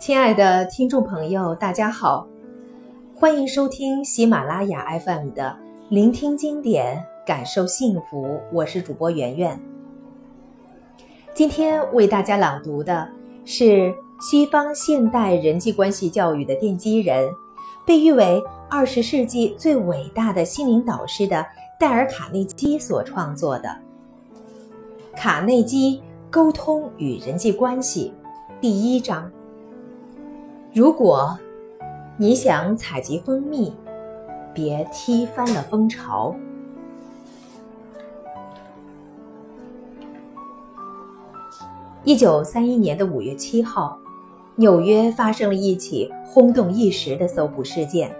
[0.00, 2.26] 亲爱的听众朋友，大家好，
[3.14, 5.54] 欢迎收听喜马拉雅 FM 的
[5.94, 9.60] 《聆听经典，感受幸福》，我是主播圆圆。
[11.34, 13.06] 今天为大家朗读的
[13.44, 17.30] 是西方现代人际关系教育的奠基人，
[17.86, 21.44] 被誉为二十世纪最伟大的心灵导师的
[21.78, 23.68] 戴尔·卡内基所创作的
[25.14, 28.14] 《卡内基沟通与人际关系》
[28.62, 29.30] 第一章。
[30.72, 31.36] 如果
[32.16, 33.74] 你想采集蜂蜜，
[34.54, 36.32] 别踢翻了蜂巢。
[42.04, 43.98] 一九三一年的五月七号，
[44.54, 48.14] 纽约发生了一起轰动一时的搜捕事件。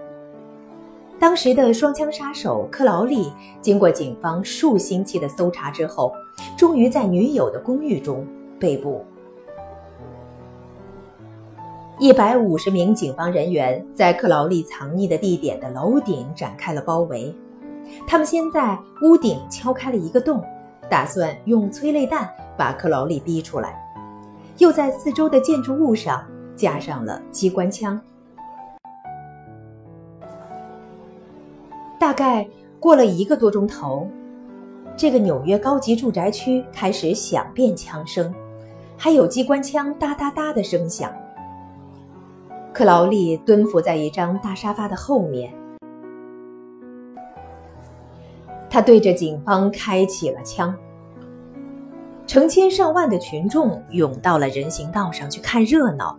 [1.17, 3.31] 当时的双枪杀手克劳利，
[3.61, 6.13] 经过警方数星期的搜查之后，
[6.57, 8.27] 终于在女友的公寓中
[8.59, 9.05] 被捕。
[12.01, 17.31] 一百五十名警方人员在克劳利藏匿的地点的楼顶展开了包围。
[18.07, 20.43] 他们先在屋顶敲开了一个洞，
[20.89, 23.69] 打算用催泪弹把克劳利逼出来；
[24.57, 28.01] 又在四周的建筑物上架上了机关枪。
[31.99, 32.47] 大概
[32.79, 34.07] 过了一个多钟头，
[34.97, 38.33] 这个纽约高级住宅区开始响遍枪声，
[38.97, 41.13] 还有机关枪哒哒哒的声响。
[42.73, 45.53] 克劳利蹲伏在一张大沙发的后面，
[48.69, 50.73] 他对着警方开起了枪。
[52.25, 56.17] 成千上万的群众涌到了人行道上去看热闹，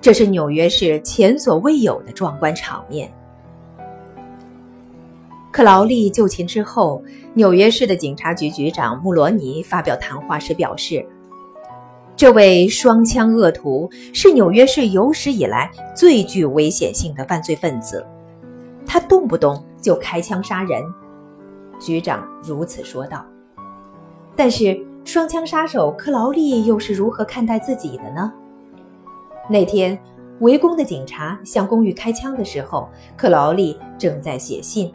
[0.00, 3.12] 这是纽约市前所未有的壮观场面。
[5.50, 7.02] 克劳利就擒之后，
[7.34, 11.04] 纽约市的警察局局长穆罗尼发表谈话时表示。
[12.16, 18.06] 这位双枪恶徒是纽约市有史以来最具危险性的犯罪分子，
[18.86, 20.80] 他动不动就开枪杀人。
[21.80, 23.26] 局长如此说道。
[24.36, 28.32] 但是，双枪杀手克劳利又是如何看待自己的呢？
[29.50, 29.98] 那天，
[30.38, 34.92] 围攻的警察向公寓开枪的时候，克劳利正在写信，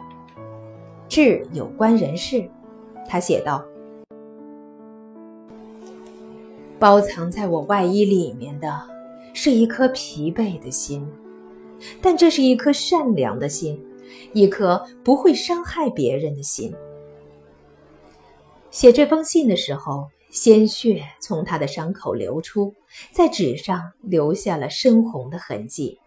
[1.06, 2.48] 致有关人士。
[3.06, 3.62] 他写道。
[6.80, 8.80] 包藏在我外衣里面的，
[9.34, 11.06] 是一颗疲惫的心，
[12.00, 13.78] 但这是一颗善良的心，
[14.32, 16.74] 一颗不会伤害别人的心。
[18.70, 22.72] 写这封信的时候，鲜血从他的伤口流出，
[23.12, 25.98] 在纸上留下了深红的痕迹。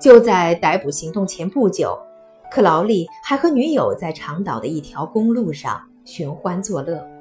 [0.00, 1.96] 就在逮捕行动前不久，
[2.50, 7.13] 克劳利还和女友在长岛的一条公路上寻欢作乐。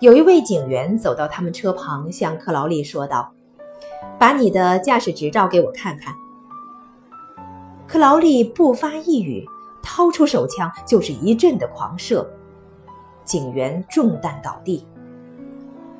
[0.00, 3.30] 有一位警员走到他们车旁，向克劳利说道
[4.18, 6.14] ：“把你的驾驶执照给我看看。”
[7.86, 9.44] 克劳利不发一语，
[9.82, 12.26] 掏出手枪就是一阵的狂射，
[13.24, 14.86] 警员中弹倒地。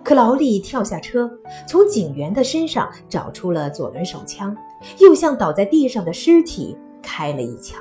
[0.03, 1.31] 克劳利跳下车，
[1.69, 4.57] 从警员的身上找出了左轮手枪，
[4.99, 7.79] 又向倒在地上的尸体开了一枪。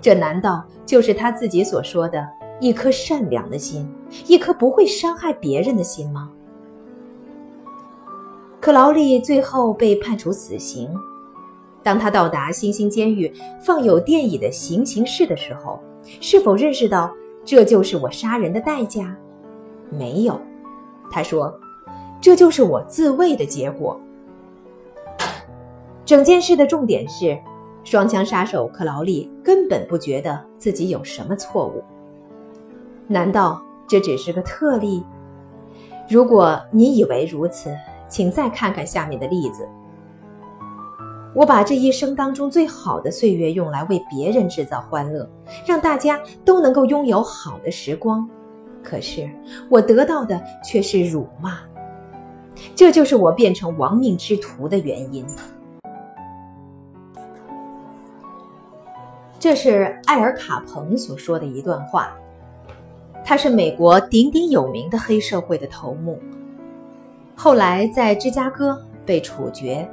[0.00, 2.28] 这难道就是他自己所说的？
[2.60, 3.88] 一颗善良的心，
[4.26, 6.30] 一颗不会伤害别人的心吗？
[8.60, 10.90] 克劳利最后被判处死刑。
[11.82, 15.80] 当他到达新兴监狱放有电椅的行刑室的时候，
[16.20, 17.14] 是否认识到
[17.44, 19.16] 这就是我杀人的代价？
[19.88, 20.38] 没有，
[21.10, 21.56] 他说
[22.20, 23.98] ：“这就是我自卫的结果。”
[26.04, 27.38] 整件事的重点是，
[27.84, 31.82] 双枪杀手克劳利根本不觉得自己有什么错误。
[33.10, 35.02] 难道这只是个特例？
[36.10, 37.74] 如果你以为如此，
[38.06, 39.66] 请再看看下面的例子。
[41.34, 45.26] 我把这一生当中最好的岁月用来为别人制造欢乐，
[45.64, 48.28] 让大家都能够拥有好的时光，
[48.82, 49.30] 可是
[49.70, 51.58] 我得到的却是辱骂。
[52.74, 55.24] 这就是我变成亡命之徒的原因。
[59.38, 62.10] 这是艾尔卡彭所说的一段话。
[63.28, 66.18] 他是美国鼎鼎有名的黑社会的头目，
[67.36, 69.86] 后来在芝加哥被处决。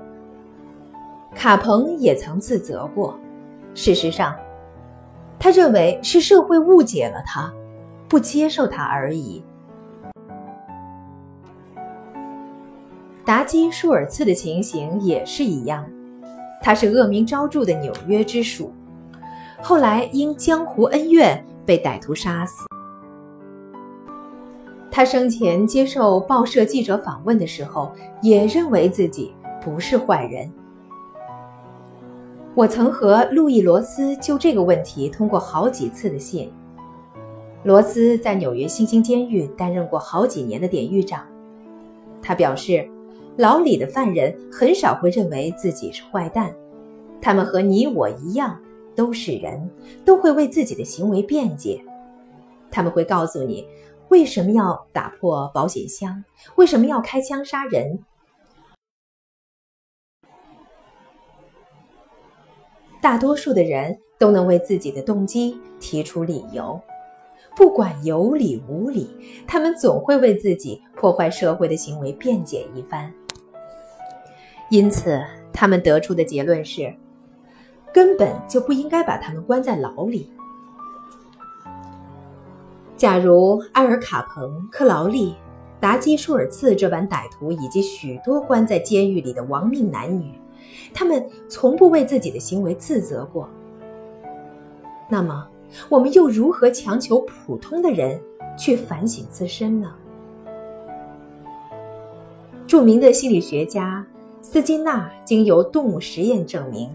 [1.35, 3.19] 卡彭也曾自责过，
[3.73, 4.33] 事实上，
[5.37, 7.53] 他认为是社会误解了他，
[8.07, 9.43] 不接受他而已。
[13.25, 15.85] 达基舒尔茨的情形也是一样，
[16.61, 18.71] 他是恶名昭著的纽约之鼠，
[19.61, 22.65] 后来因江湖恩怨被歹徒杀死。
[24.95, 30.49] 他生前接受报社记者访问的时候，也认为自己不是坏人。
[32.55, 36.49] 我曾和路易·罗斯就这个问题通过好几次的信。
[37.63, 41.25] 罗斯在纽约新兴监狱担任过好几年的典狱长，
[42.21, 42.89] 他表示，
[43.35, 46.55] 牢里的犯人很少会认为自己是坏蛋，
[47.19, 48.57] 他们和你我一样
[48.95, 49.69] 都是人，
[50.05, 51.83] 都会为自己的行为辩解。
[52.71, 53.65] 他们会告诉你
[54.09, 56.23] 为什么要打破保险箱，
[56.55, 57.99] 为什么要开枪杀人。
[63.01, 66.79] 大多数的人都能为自己的动机提出理由，
[67.55, 69.09] 不管有理无理，
[69.45, 73.13] 他们总会为自己破坏社会的行为辩解一番。
[74.71, 75.23] 因此，
[75.53, 76.95] 他们得出的结论是，
[77.93, 80.31] 根本就不应该把他们关在牢里。
[82.97, 85.35] 假如埃尔卡彭、克劳利、
[85.81, 90.31] 达基舒尔茨这般歹徒以及许多关在监狱里的亡命男女，
[90.93, 93.49] 他们从不为自己的行为自责过。
[95.09, 95.45] 那么，
[95.89, 98.19] 我们又如何强求普通的人
[98.57, 99.93] 去反省自身呢？
[102.65, 104.05] 著名的心理学家
[104.41, 106.89] 斯金纳经由动物实验证明，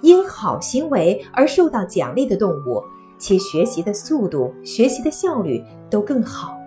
[0.00, 2.82] 因好行为而受到奖励的动物，
[3.22, 6.58] 其学习的速度、学习的效率都更好。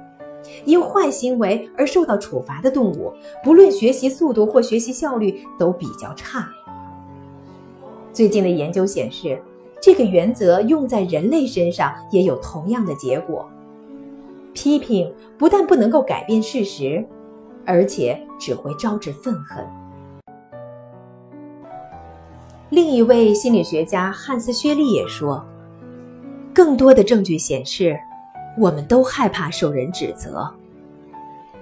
[0.63, 3.11] 因坏行为而受到处罚的动物，
[3.43, 6.47] 不论学习速度或学习效率都比较差。
[8.13, 9.37] 最近的研究显示，
[9.81, 13.45] 这个原则用在人类身上也有同样的结果。
[14.53, 17.05] 批评不但不能够改变事实，
[17.65, 19.67] 而且只会招致愤恨。
[22.69, 25.45] 另一位心理学家汉斯·薛利也说
[26.55, 27.95] ：“更多的证据显示。”
[28.57, 30.49] 我们都害怕受人指责，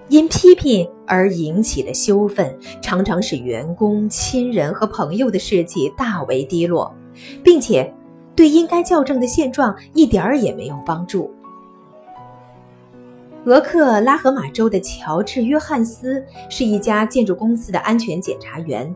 [0.09, 6.93] 因批评而引起的羞愤，常常使员工、亲人和朋友的士气大为低落，
[7.43, 7.91] 并且
[8.35, 11.33] 对应该校正的现状一点儿也没有帮助。
[13.45, 18.95] 俄克拉荷马州的乔治·约翰斯是一家建筑公司的安全检查员，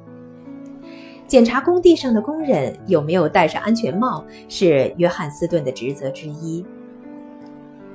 [1.27, 6.65] 检查工地上的工人有没有戴上安全帽是约翰斯顿的职责之一。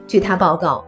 [0.07, 0.85] 据他报告，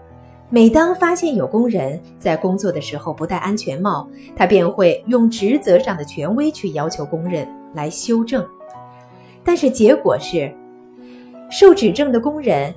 [0.50, 4.06] 每当发现有工人在工作的时候不戴安全帽，
[4.36, 8.46] 他便会用职责上的权威去要求工人来修正。
[9.42, 10.54] 但是结果是，
[11.50, 12.74] 受指正的工人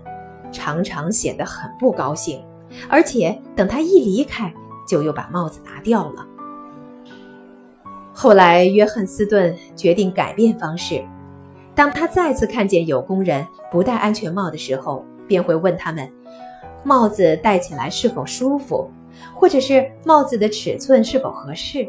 [0.50, 2.42] 常常显得很不高兴，
[2.88, 4.54] 而且等他一离开，
[4.88, 6.26] 就又把帽子拿掉了。
[8.20, 11.06] 后来，约翰斯顿决定改变方式，
[11.76, 16.12] 当他再次看见有工人不戴安全帽的时候，便会问他们。
[16.84, 18.90] 帽子戴起来是否舒服，
[19.36, 21.88] 或者是帽子的尺寸是否合适，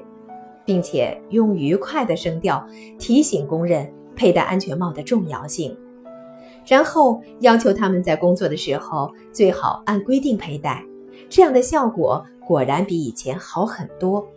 [0.67, 2.63] 并且用愉快的声调
[2.99, 5.75] 提醒工人佩戴安全帽的重要性，
[6.67, 10.85] 然后要求他们在工作的时候最好按规定佩戴。
[11.31, 14.29] 这样的效果果然比以前好很多，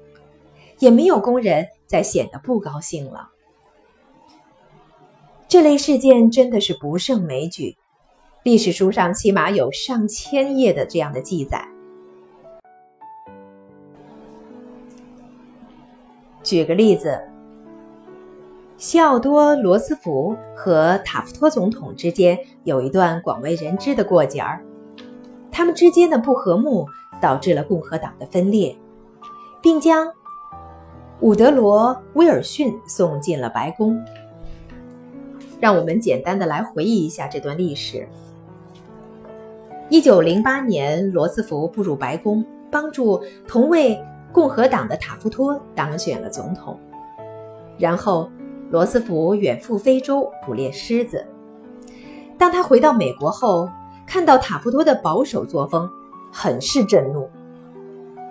[0.82, 3.30] 也没有工人再显得不高兴了。
[5.48, 7.78] 这类事件真的是不胜枚举。
[8.44, 11.68] 历史书上起码有上千页的这样的记载。
[16.42, 17.22] 举个例子，
[18.78, 24.66] 西奥多·罗斯福和塔夫托总统之间有一段广为人知的过节儿，
[25.52, 26.88] 他们之间的不和睦
[27.22, 28.76] 导致了共和党的分裂，
[29.62, 30.12] 并将
[31.22, 34.04] 伍德罗·威尔逊送进了白宫。
[35.60, 38.08] 让我们简单的来回忆一下这段历史。
[39.88, 46.80] 一九零八年，罗斯福步入白宫，帮助同为共和党的塔夫托当选了总统。
[47.78, 48.28] 然后，
[48.72, 51.24] 罗斯福远赴非洲捕猎狮子。
[52.36, 53.70] 当他回到美国后，
[54.08, 55.88] 看到塔夫托的保守作风，
[56.32, 57.30] 很是震怒。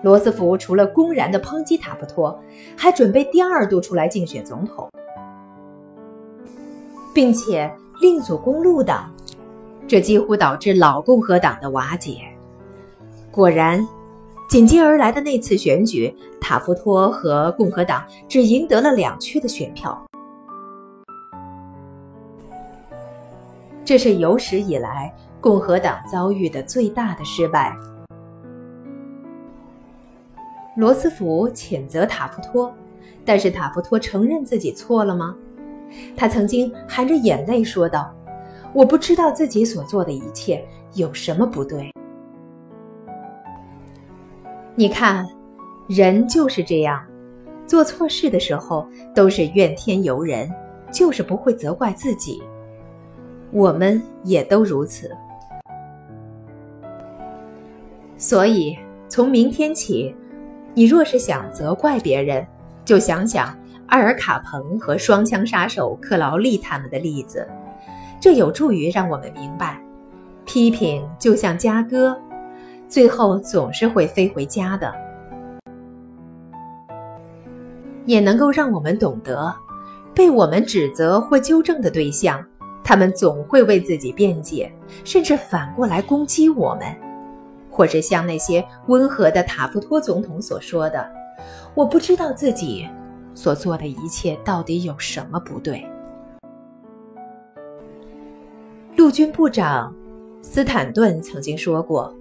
[0.03, 2.39] 罗斯福除了公然的抨击塔夫托，
[2.77, 4.91] 还准备第二度出来竞选总统，
[7.13, 9.13] 并且另组公路党。
[9.87, 12.21] 这几乎导致老共和党的瓦解。
[13.31, 13.87] 果然，
[14.49, 20.01] 紧接而来的那次选举，塔夫托和共和党只赢得了两区的选票。
[23.85, 27.75] 这是有史以来共和党遭遇的最大的失败。
[30.77, 32.73] 罗斯福谴责塔夫托，
[33.25, 35.37] 但是塔夫托承认自己错了吗？
[36.17, 38.15] 他曾经含着眼泪说道。
[38.73, 41.91] 我不知道自己所做的一切有什么不对。
[44.77, 45.27] 你看，
[45.89, 47.05] 人就是这样，
[47.67, 50.49] 做错事的时候都是怨天尤人，
[50.93, 52.41] 就是不会责怪自己。
[53.51, 55.11] 我们也都如此。
[58.17, 60.15] 所以，从明天起，
[60.75, 62.47] 你若是想责怪别人，
[62.85, 63.57] 就想想
[63.89, 67.47] 埃尔卡彭和双枪杀手克劳利他们的例子，
[68.21, 69.83] 这有助于让我们明白，
[70.45, 72.17] 批评就像家歌，
[72.89, 74.95] 最后总是会飞回家的。
[78.07, 79.55] 也能够让我们懂得，
[80.15, 82.45] 被我们指责或纠正的对象，
[82.83, 84.73] 他们总会为自己辩解，
[85.05, 87.10] 甚至反过来攻击我们。
[87.81, 91.11] 或者像那些温和的塔夫托总统所说的
[91.75, 92.87] ：“我不知道自己
[93.35, 95.83] 所做的一切到底有什么不对。”
[98.97, 99.97] 陆军部长
[100.43, 102.15] 斯坦顿曾经说过：“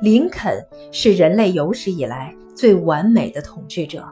[0.00, 4.02] 林肯是人类有史以来最完美的统治者。”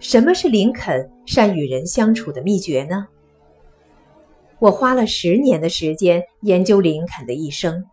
[0.00, 3.06] 什么是林肯善与人相处的秘诀呢？
[4.58, 7.84] 我花了十年的时间研究林肯的一生。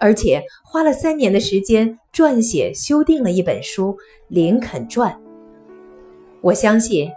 [0.00, 3.92] 而且花了三年的时间撰写、修订了一本书
[4.28, 5.12] 《林肯传》。
[6.40, 7.10] 我相信，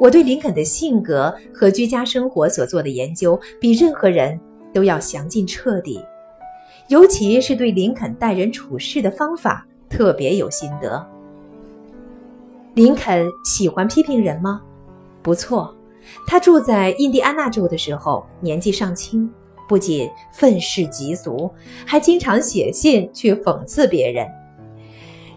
[0.00, 4.40] 我对林肯的性格和居家生活所做的研究，比任何人
[4.72, 6.02] 都要详尽彻底，
[6.88, 11.06] 尤其是对林肯待人处事的方法特别有心得。
[12.74, 14.62] 林肯喜欢批评人吗？
[15.22, 15.76] 不错，
[16.26, 19.30] 他住在印第安纳州的时候，年纪尚轻。
[19.68, 21.50] 不仅愤世嫉俗，
[21.86, 24.26] 还经常写信去讽刺别人。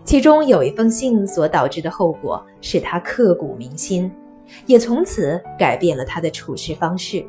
[0.03, 4.09] 其中有一封信所导致的后果，使他刻骨铭心，
[4.65, 7.25] 也从此改变了他的处事方式。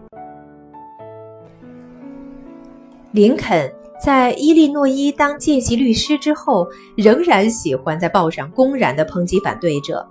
[3.11, 10.07] 林肯在伊利诺伊当见习律师之后，仍然喜欢在报上公然地抨击反对者，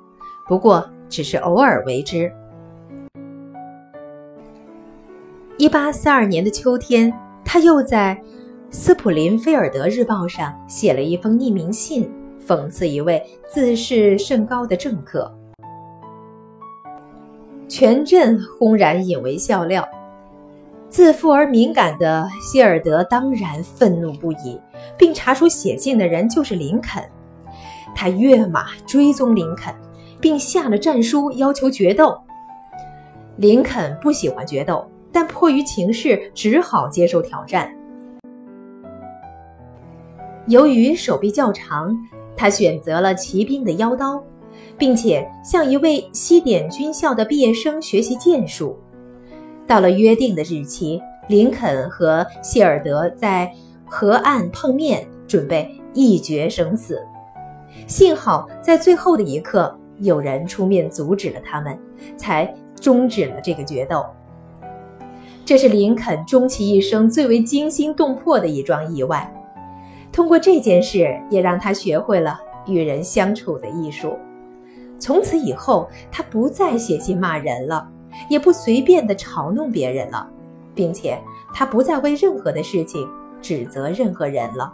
[0.48, 2.30] 不过只是偶尔为之。
[5.60, 7.12] 一八四二年的秋天，
[7.44, 8.16] 他又在
[8.70, 12.08] 《斯普林菲尔德日报》上写了一封匿名信，
[12.46, 15.36] 讽刺一位自视甚高的政客。
[17.68, 19.88] 全镇轰然引为笑料。
[20.90, 24.62] 自负而敏感的希尔德当然愤怒不已，
[24.96, 27.04] 并查出写信的人就是林肯。
[27.96, 29.74] 他跃马追踪林肯，
[30.22, 32.16] 并下了战书，要求决斗。
[33.38, 34.88] 林肯不喜欢决斗。
[35.12, 37.74] 但迫于情势，只好接受挑战。
[40.48, 41.94] 由于手臂较长，
[42.36, 44.24] 他选择了骑兵的腰刀，
[44.78, 48.78] 并且向一位西点军校的毕业生学习剑术。
[49.66, 53.52] 到了约定的日期，林肯和谢尔德在
[53.86, 57.02] 河岸碰面，准备一决生死。
[57.86, 61.78] 幸好在最后的一刻，有人出面阻止了他们，
[62.16, 64.06] 才终止了这个决斗。
[65.48, 69.34] 这是林肯终其一生最为惊心动魄的一桩意外。
[70.12, 74.18] 通过这件事，也让他学会了与人相处的艺术。
[75.00, 77.88] 从此以后，他不再写信骂人了，
[78.30, 80.30] 也不随便的嘲弄别人了，
[80.76, 81.18] 并且
[81.54, 83.08] 他不再为任何的事情
[83.42, 84.74] 指责任何人了。